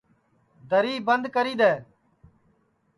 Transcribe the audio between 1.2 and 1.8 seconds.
کری دؔے